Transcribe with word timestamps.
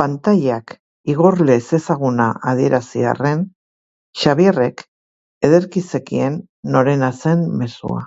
Pantailak 0.00 0.72
igorle 1.12 1.56
ezezaguna 1.60 2.26
adierazi 2.54 3.04
arren, 3.12 3.44
Xabierrek 4.22 4.84
ederki 5.50 5.86
zekien 5.94 6.42
norena 6.78 7.12
zen 7.24 7.48
mezua. 7.62 8.06